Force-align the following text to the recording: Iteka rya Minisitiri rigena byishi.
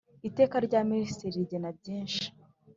Iteka 0.29 0.55
rya 0.65 0.81
Minisitiri 0.89 1.35
rigena 1.37 1.69
byishi. 1.77 2.27